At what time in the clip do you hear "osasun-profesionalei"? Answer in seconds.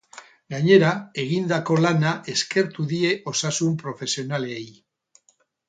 3.35-4.61